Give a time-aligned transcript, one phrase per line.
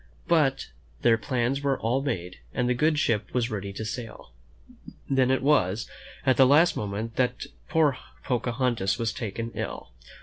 [0.27, 0.71] But
[1.03, 4.31] their plans were all made, and the good ship was ready to sail.
[5.07, 5.87] Then it was,
[6.25, 9.91] at the last moment, that poor Pocahontas was taken ill.